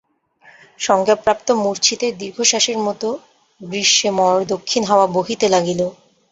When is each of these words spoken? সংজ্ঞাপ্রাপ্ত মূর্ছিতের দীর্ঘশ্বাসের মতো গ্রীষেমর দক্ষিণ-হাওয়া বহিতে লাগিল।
সংজ্ঞাপ্রাপ্ত 0.79 1.47
মূর্ছিতের 1.63 2.13
দীর্ঘশ্বাসের 2.17 2.77
মতো 2.79 3.07
গ্রীষেমর 3.61 4.35
দক্ষিণ-হাওয়া 4.53 5.07
বহিতে 5.15 5.47
লাগিল। 5.49 5.81